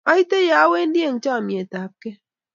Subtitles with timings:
[0.11, 2.17] Aite ye awendi eng' chamet ap kei.